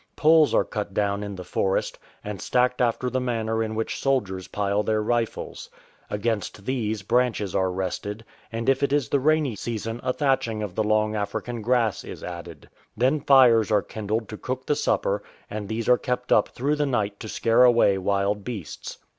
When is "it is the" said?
8.81-9.19